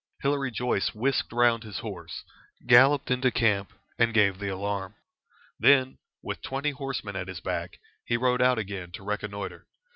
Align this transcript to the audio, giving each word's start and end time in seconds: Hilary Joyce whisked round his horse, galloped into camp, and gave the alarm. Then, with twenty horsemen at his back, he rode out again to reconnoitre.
Hilary 0.23 0.49
Joyce 0.49 0.95
whisked 0.95 1.31
round 1.31 1.61
his 1.63 1.77
horse, 1.81 2.23
galloped 2.65 3.11
into 3.11 3.29
camp, 3.29 3.71
and 3.99 4.15
gave 4.15 4.39
the 4.39 4.47
alarm. 4.49 4.95
Then, 5.59 5.99
with 6.23 6.41
twenty 6.41 6.71
horsemen 6.71 7.15
at 7.15 7.27
his 7.27 7.39
back, 7.39 7.77
he 8.03 8.17
rode 8.17 8.41
out 8.41 8.57
again 8.57 8.89
to 8.93 9.03
reconnoitre. 9.03 9.67